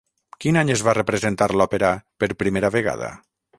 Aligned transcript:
Quin 0.45 0.55
any 0.61 0.71
es 0.75 0.83
va 0.87 0.95
representar 0.99 1.49
l'òpera 1.61 1.93
per 2.25 2.33
primera 2.43 2.75
vegada? 2.81 3.15